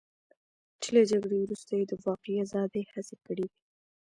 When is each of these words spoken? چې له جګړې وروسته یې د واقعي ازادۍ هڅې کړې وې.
چې 0.81 0.89
له 0.95 1.01
جګړې 1.11 1.37
وروسته 1.41 1.71
یې 1.79 1.85
د 1.87 1.93
واقعي 2.05 2.37
ازادۍ 2.45 2.83
هڅې 2.91 3.15
کړې 3.25 3.45
وې. 3.49 3.57